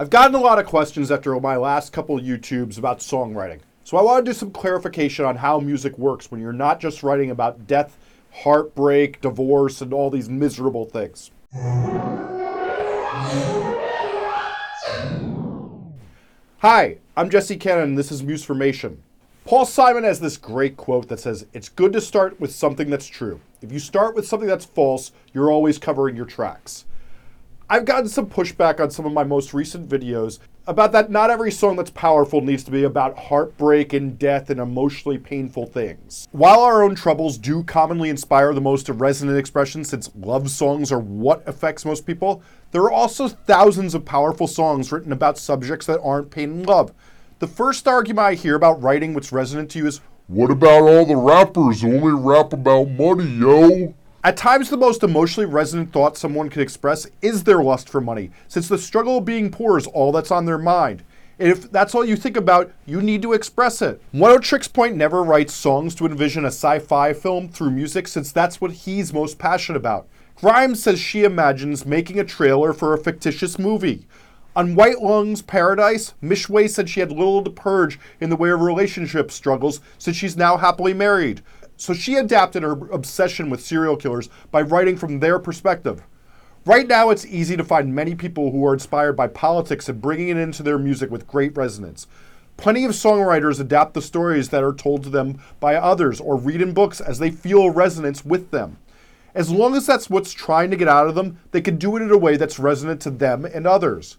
I've 0.00 0.08
gotten 0.08 0.34
a 0.34 0.40
lot 0.40 0.58
of 0.58 0.64
questions 0.64 1.10
after 1.10 1.38
my 1.38 1.56
last 1.56 1.92
couple 1.92 2.18
YouTubes 2.18 2.78
about 2.78 3.00
songwriting. 3.00 3.60
So 3.84 3.98
I 3.98 4.02
want 4.02 4.24
to 4.24 4.30
do 4.30 4.34
some 4.34 4.50
clarification 4.50 5.26
on 5.26 5.36
how 5.36 5.60
music 5.60 5.98
works 5.98 6.30
when 6.30 6.40
you're 6.40 6.54
not 6.54 6.80
just 6.80 7.02
writing 7.02 7.30
about 7.30 7.66
death, 7.66 7.98
heartbreak, 8.32 9.20
divorce, 9.20 9.82
and 9.82 9.92
all 9.92 10.08
these 10.08 10.30
miserable 10.30 10.86
things. 10.86 11.30
Hi, 16.60 16.96
I'm 17.14 17.28
Jesse 17.28 17.58
Cannon, 17.58 17.90
and 17.90 17.98
this 17.98 18.10
is 18.10 18.22
Musformation. 18.22 18.96
Paul 19.44 19.66
Simon 19.66 20.04
has 20.04 20.20
this 20.20 20.38
great 20.38 20.78
quote 20.78 21.08
that 21.08 21.20
says, 21.20 21.44
It's 21.52 21.68
good 21.68 21.92
to 21.92 22.00
start 22.00 22.40
with 22.40 22.54
something 22.54 22.88
that's 22.88 23.06
true. 23.06 23.38
If 23.60 23.70
you 23.70 23.78
start 23.78 24.14
with 24.14 24.26
something 24.26 24.48
that's 24.48 24.64
false, 24.64 25.12
you're 25.34 25.52
always 25.52 25.76
covering 25.76 26.16
your 26.16 26.24
tracks. 26.24 26.86
I've 27.72 27.84
gotten 27.84 28.08
some 28.08 28.26
pushback 28.26 28.80
on 28.80 28.90
some 28.90 29.06
of 29.06 29.12
my 29.12 29.22
most 29.22 29.54
recent 29.54 29.88
videos 29.88 30.40
about 30.66 30.90
that 30.90 31.08
not 31.08 31.30
every 31.30 31.52
song 31.52 31.76
that's 31.76 31.90
powerful 31.90 32.40
needs 32.40 32.64
to 32.64 32.72
be 32.72 32.82
about 32.82 33.16
heartbreak 33.16 33.92
and 33.92 34.18
death 34.18 34.50
and 34.50 34.58
emotionally 34.58 35.18
painful 35.18 35.66
things. 35.66 36.26
While 36.32 36.62
our 36.62 36.82
own 36.82 36.96
troubles 36.96 37.38
do 37.38 37.62
commonly 37.62 38.08
inspire 38.08 38.52
the 38.52 38.60
most 38.60 38.88
resonant 38.88 39.38
expression 39.38 39.84
since 39.84 40.10
love 40.16 40.50
songs 40.50 40.90
are 40.90 40.98
what 40.98 41.46
affects 41.46 41.84
most 41.84 42.04
people, 42.06 42.42
there 42.72 42.82
are 42.82 42.90
also 42.90 43.28
thousands 43.28 43.94
of 43.94 44.04
powerful 44.04 44.48
songs 44.48 44.90
written 44.90 45.12
about 45.12 45.38
subjects 45.38 45.86
that 45.86 46.00
aren't 46.02 46.32
pain 46.32 46.50
and 46.50 46.66
love. 46.66 46.92
The 47.38 47.46
first 47.46 47.86
argument 47.86 48.26
I 48.26 48.34
hear 48.34 48.56
about 48.56 48.82
writing 48.82 49.14
what's 49.14 49.30
resonant 49.30 49.70
to 49.70 49.78
you 49.78 49.86
is, 49.86 50.00
What 50.26 50.50
about 50.50 50.82
all 50.82 51.06
the 51.06 51.14
rappers 51.14 51.84
only 51.84 52.20
rap 52.20 52.52
about 52.52 52.90
money, 52.90 53.26
yo? 53.26 53.94
At 54.22 54.36
times, 54.36 54.68
the 54.68 54.76
most 54.76 55.02
emotionally 55.02 55.50
resonant 55.50 55.92
thought 55.92 56.18
someone 56.18 56.50
could 56.50 56.60
express 56.60 57.06
is 57.22 57.44
their 57.44 57.62
lust 57.62 57.88
for 57.88 58.02
money, 58.02 58.30
since 58.48 58.68
the 58.68 58.76
struggle 58.76 59.16
of 59.16 59.24
being 59.24 59.50
poor 59.50 59.78
is 59.78 59.86
all 59.86 60.12
that's 60.12 60.30
on 60.30 60.44
their 60.44 60.58
mind. 60.58 61.02
If 61.38 61.72
that's 61.72 61.94
all 61.94 62.04
you 62.04 62.16
think 62.16 62.36
about, 62.36 62.70
you 62.84 63.00
need 63.00 63.22
to 63.22 63.32
express 63.32 63.80
it. 63.80 64.02
Oneohtrix 64.12 64.70
Point 64.70 64.94
Never 64.94 65.24
writes 65.24 65.54
songs 65.54 65.94
to 65.94 66.04
envision 66.04 66.44
a 66.44 66.48
sci 66.48 66.80
fi 66.80 67.14
film 67.14 67.48
through 67.48 67.70
music, 67.70 68.06
since 68.06 68.30
that's 68.30 68.60
what 68.60 68.72
he's 68.72 69.14
most 69.14 69.38
passionate 69.38 69.78
about. 69.78 70.06
Grimes 70.36 70.82
says 70.82 71.00
she 71.00 71.24
imagines 71.24 71.86
making 71.86 72.20
a 72.20 72.24
trailer 72.24 72.74
for 72.74 72.92
a 72.92 72.98
fictitious 72.98 73.58
movie. 73.58 74.06
On 74.54 74.74
White 74.74 75.00
Lung's 75.00 75.40
Paradise, 75.40 76.12
Mish 76.20 76.48
Way 76.48 76.68
said 76.68 76.90
she 76.90 77.00
had 77.00 77.10
little 77.10 77.42
to 77.42 77.50
purge 77.50 77.98
in 78.20 78.28
the 78.28 78.36
way 78.36 78.50
of 78.50 78.60
relationship 78.60 79.30
struggles 79.30 79.80
since 79.96 80.16
she's 80.16 80.36
now 80.36 80.58
happily 80.58 80.92
married. 80.92 81.40
So 81.80 81.94
she 81.94 82.16
adapted 82.16 82.62
her 82.62 82.72
obsession 82.92 83.48
with 83.48 83.64
serial 83.64 83.96
killers 83.96 84.28
by 84.50 84.60
writing 84.60 84.98
from 84.98 85.20
their 85.20 85.38
perspective. 85.38 86.02
Right 86.66 86.86
now, 86.86 87.08
it's 87.08 87.24
easy 87.24 87.56
to 87.56 87.64
find 87.64 87.94
many 87.94 88.14
people 88.14 88.52
who 88.52 88.66
are 88.66 88.74
inspired 88.74 89.14
by 89.14 89.28
politics 89.28 89.88
and 89.88 89.98
bringing 89.98 90.28
it 90.28 90.36
into 90.36 90.62
their 90.62 90.76
music 90.78 91.10
with 91.10 91.26
great 91.26 91.56
resonance. 91.56 92.06
Plenty 92.58 92.84
of 92.84 92.90
songwriters 92.90 93.60
adapt 93.60 93.94
the 93.94 94.02
stories 94.02 94.50
that 94.50 94.62
are 94.62 94.74
told 94.74 95.02
to 95.04 95.08
them 95.08 95.40
by 95.58 95.74
others 95.74 96.20
or 96.20 96.36
read 96.36 96.60
in 96.60 96.74
books 96.74 97.00
as 97.00 97.18
they 97.18 97.30
feel 97.30 97.70
resonance 97.70 98.26
with 98.26 98.50
them. 98.50 98.76
As 99.34 99.50
long 99.50 99.74
as 99.74 99.86
that's 99.86 100.10
what's 100.10 100.34
trying 100.34 100.70
to 100.70 100.76
get 100.76 100.86
out 100.86 101.08
of 101.08 101.14
them, 101.14 101.38
they 101.50 101.62
can 101.62 101.76
do 101.78 101.96
it 101.96 102.02
in 102.02 102.10
a 102.10 102.18
way 102.18 102.36
that's 102.36 102.58
resonant 102.58 103.00
to 103.00 103.10
them 103.10 103.46
and 103.46 103.66
others. 103.66 104.18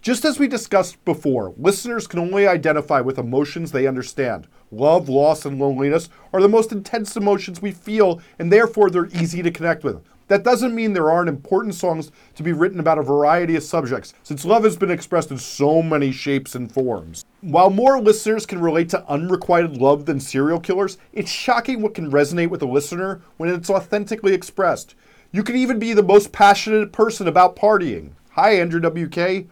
Just 0.00 0.24
as 0.24 0.38
we 0.38 0.46
discussed 0.46 1.04
before, 1.04 1.54
listeners 1.58 2.06
can 2.06 2.20
only 2.20 2.46
identify 2.46 3.00
with 3.00 3.18
emotions 3.18 3.72
they 3.72 3.88
understand. 3.88 4.46
Love, 4.70 5.08
loss, 5.08 5.44
and 5.44 5.58
loneliness 5.58 6.08
are 6.32 6.40
the 6.40 6.48
most 6.48 6.70
intense 6.70 7.16
emotions 7.16 7.60
we 7.60 7.72
feel, 7.72 8.20
and 8.38 8.52
therefore 8.52 8.90
they're 8.90 9.06
easy 9.06 9.42
to 9.42 9.50
connect 9.50 9.82
with. 9.82 10.00
That 10.28 10.44
doesn't 10.44 10.76
mean 10.76 10.92
there 10.92 11.10
aren't 11.10 11.28
important 11.28 11.74
songs 11.74 12.12
to 12.36 12.44
be 12.44 12.52
written 12.52 12.78
about 12.78 12.98
a 12.98 13.02
variety 13.02 13.56
of 13.56 13.64
subjects, 13.64 14.14
since 14.22 14.44
love 14.44 14.62
has 14.62 14.76
been 14.76 14.92
expressed 14.92 15.32
in 15.32 15.38
so 15.38 15.82
many 15.82 16.12
shapes 16.12 16.54
and 16.54 16.70
forms. 16.70 17.24
While 17.40 17.70
more 17.70 18.00
listeners 18.00 18.46
can 18.46 18.60
relate 18.60 18.88
to 18.90 19.04
unrequited 19.08 19.78
love 19.78 20.06
than 20.06 20.20
serial 20.20 20.60
killers, 20.60 20.98
it's 21.12 21.32
shocking 21.32 21.82
what 21.82 21.94
can 21.94 22.12
resonate 22.12 22.50
with 22.50 22.62
a 22.62 22.66
listener 22.66 23.22
when 23.38 23.48
it's 23.48 23.70
authentically 23.70 24.32
expressed. 24.32 24.94
You 25.32 25.42
can 25.42 25.56
even 25.56 25.80
be 25.80 25.94
the 25.94 26.02
most 26.04 26.30
passionate 26.30 26.92
person 26.92 27.26
about 27.26 27.56
partying. 27.56 28.10
Hi, 28.34 28.52
Andrew 28.52 28.80
WK. 28.80 29.48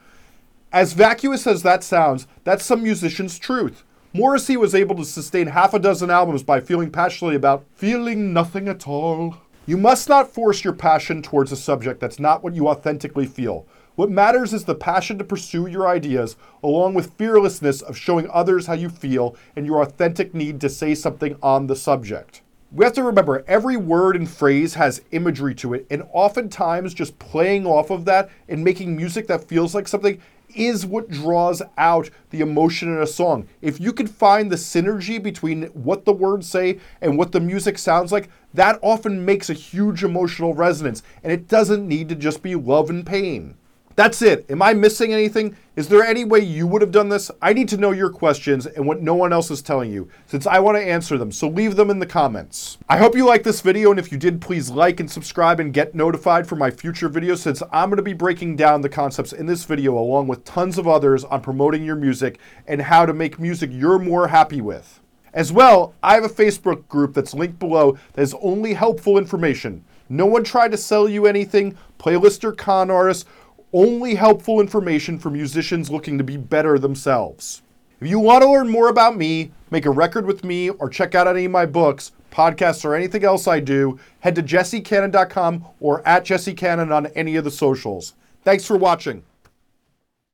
As 0.72 0.92
vacuous 0.92 1.48
as 1.48 1.64
that 1.64 1.82
sounds, 1.82 2.28
that's 2.44 2.64
some 2.64 2.84
musician's 2.84 3.36
truth. 3.36 3.82
Morrissey 4.14 4.56
was 4.56 4.74
able 4.74 4.96
to 4.96 5.04
sustain 5.04 5.48
half 5.48 5.74
a 5.74 5.78
dozen 5.78 6.08
albums 6.08 6.42
by 6.42 6.60
feeling 6.60 6.90
passionately 6.90 7.36
about 7.36 7.66
feeling 7.74 8.32
nothing 8.32 8.66
at 8.66 8.88
all. 8.88 9.36
You 9.66 9.76
must 9.76 10.08
not 10.08 10.32
force 10.32 10.64
your 10.64 10.72
passion 10.72 11.20
towards 11.20 11.52
a 11.52 11.56
subject 11.56 12.00
that's 12.00 12.18
not 12.18 12.42
what 12.42 12.54
you 12.54 12.68
authentically 12.68 13.26
feel. 13.26 13.66
What 13.96 14.10
matters 14.10 14.54
is 14.54 14.64
the 14.64 14.74
passion 14.74 15.18
to 15.18 15.24
pursue 15.24 15.66
your 15.66 15.86
ideas, 15.86 16.36
along 16.62 16.94
with 16.94 17.12
fearlessness 17.18 17.82
of 17.82 17.98
showing 17.98 18.30
others 18.30 18.66
how 18.66 18.72
you 18.72 18.88
feel 18.88 19.36
and 19.56 19.66
your 19.66 19.82
authentic 19.82 20.32
need 20.32 20.58
to 20.62 20.70
say 20.70 20.94
something 20.94 21.36
on 21.42 21.66
the 21.66 21.76
subject. 21.76 22.40
We 22.72 22.86
have 22.86 22.94
to 22.94 23.02
remember 23.02 23.44
every 23.46 23.76
word 23.76 24.16
and 24.16 24.28
phrase 24.28 24.74
has 24.74 25.02
imagery 25.10 25.54
to 25.56 25.74
it, 25.74 25.86
and 25.90 26.04
oftentimes 26.12 26.94
just 26.94 27.18
playing 27.18 27.66
off 27.66 27.90
of 27.90 28.06
that 28.06 28.30
and 28.48 28.64
making 28.64 28.96
music 28.96 29.26
that 29.26 29.48
feels 29.48 29.74
like 29.74 29.86
something 29.86 30.18
is 30.54 30.86
what 30.86 31.10
draws 31.10 31.60
out 31.76 32.08
the 32.30 32.40
emotion 32.40 32.88
in 32.88 33.02
a 33.02 33.06
song. 33.06 33.46
If 33.60 33.78
you 33.78 33.92
can 33.92 34.06
find 34.06 34.50
the 34.50 34.56
synergy 34.56 35.22
between 35.22 35.64
what 35.66 36.04
the 36.04 36.12
words 36.12 36.48
say 36.48 36.78
and 37.00 37.18
what 37.18 37.32
the 37.32 37.40
music 37.40 37.76
sounds 37.76 38.10
like, 38.10 38.30
that 38.54 38.78
often 38.82 39.24
makes 39.24 39.50
a 39.50 39.54
huge 39.54 40.02
emotional 40.02 40.54
resonance, 40.54 41.02
and 41.22 41.30
it 41.30 41.48
doesn't 41.48 41.86
need 41.86 42.08
to 42.08 42.14
just 42.14 42.42
be 42.42 42.54
love 42.54 42.88
and 42.88 43.04
pain. 43.04 43.57
That's 43.98 44.22
it. 44.22 44.48
Am 44.48 44.62
I 44.62 44.74
missing 44.74 45.12
anything? 45.12 45.56
Is 45.74 45.88
there 45.88 46.04
any 46.04 46.24
way 46.24 46.38
you 46.38 46.68
would 46.68 46.82
have 46.82 46.92
done 46.92 47.08
this? 47.08 47.32
I 47.42 47.52
need 47.52 47.68
to 47.70 47.76
know 47.76 47.90
your 47.90 48.10
questions 48.10 48.64
and 48.64 48.86
what 48.86 49.02
no 49.02 49.16
one 49.16 49.32
else 49.32 49.50
is 49.50 49.60
telling 49.60 49.90
you, 49.92 50.08
since 50.26 50.46
I 50.46 50.60
want 50.60 50.76
to 50.76 50.88
answer 50.88 51.18
them, 51.18 51.32
so 51.32 51.48
leave 51.48 51.74
them 51.74 51.90
in 51.90 51.98
the 51.98 52.06
comments. 52.06 52.78
I 52.88 52.98
hope 52.98 53.16
you 53.16 53.26
liked 53.26 53.42
this 53.42 53.60
video, 53.60 53.90
and 53.90 53.98
if 53.98 54.12
you 54.12 54.16
did, 54.16 54.40
please 54.40 54.70
like 54.70 55.00
and 55.00 55.10
subscribe 55.10 55.58
and 55.58 55.74
get 55.74 55.96
notified 55.96 56.46
for 56.46 56.54
my 56.54 56.70
future 56.70 57.10
videos, 57.10 57.38
since 57.38 57.60
I'm 57.72 57.88
going 57.88 57.96
to 57.96 58.04
be 58.04 58.12
breaking 58.12 58.54
down 58.54 58.82
the 58.82 58.88
concepts 58.88 59.32
in 59.32 59.46
this 59.46 59.64
video 59.64 59.98
along 59.98 60.28
with 60.28 60.44
tons 60.44 60.78
of 60.78 60.86
others 60.86 61.24
on 61.24 61.40
promoting 61.40 61.82
your 61.82 61.96
music 61.96 62.38
and 62.68 62.80
how 62.80 63.04
to 63.04 63.12
make 63.12 63.40
music 63.40 63.68
you're 63.72 63.98
more 63.98 64.28
happy 64.28 64.60
with. 64.60 65.00
As 65.34 65.50
well, 65.50 65.92
I 66.04 66.14
have 66.14 66.22
a 66.22 66.28
Facebook 66.28 66.86
group 66.86 67.14
that's 67.14 67.34
linked 67.34 67.58
below 67.58 67.98
that 68.12 68.22
is 68.22 68.36
only 68.40 68.74
helpful 68.74 69.18
information. 69.18 69.84
No 70.08 70.24
one 70.24 70.44
tried 70.44 70.70
to 70.70 70.78
sell 70.78 71.08
you 71.08 71.26
anything, 71.26 71.76
playlist 71.98 72.44
or 72.44 72.52
con 72.52 72.92
artists, 72.92 73.28
only 73.72 74.14
helpful 74.14 74.60
information 74.60 75.18
for 75.18 75.30
musicians 75.30 75.90
looking 75.90 76.18
to 76.18 76.24
be 76.24 76.36
better 76.36 76.78
themselves. 76.78 77.62
If 78.00 78.08
you 78.08 78.18
want 78.18 78.42
to 78.42 78.50
learn 78.50 78.68
more 78.68 78.88
about 78.88 79.16
me, 79.16 79.50
make 79.70 79.84
a 79.84 79.90
record 79.90 80.24
with 80.24 80.44
me, 80.44 80.70
or 80.70 80.88
check 80.88 81.14
out 81.14 81.26
any 81.26 81.46
of 81.46 81.50
my 81.50 81.66
books, 81.66 82.12
podcasts, 82.30 82.84
or 82.84 82.94
anything 82.94 83.24
else 83.24 83.48
I 83.48 83.60
do, 83.60 83.98
head 84.20 84.36
to 84.36 84.42
jessecannon.com 84.42 85.64
or 85.80 86.06
at 86.06 86.24
jessecannon 86.24 86.94
on 86.94 87.06
any 87.08 87.36
of 87.36 87.44
the 87.44 87.50
socials. 87.50 88.14
Thanks 88.44 88.64
for 88.64 88.76
watching. 88.76 89.24